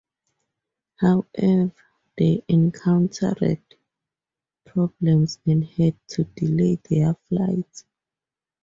However, 0.95 1.71
they 2.17 2.43
encountered 2.47 3.61
problems 4.65 5.37
and 5.45 5.63
had 5.63 5.93
to 6.07 6.23
delay 6.23 6.79
their 6.89 7.13
flights. 7.29 7.85